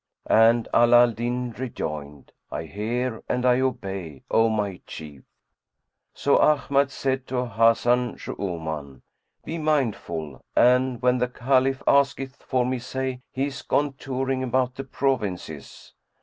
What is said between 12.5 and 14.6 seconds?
me, say, 'He is gone touring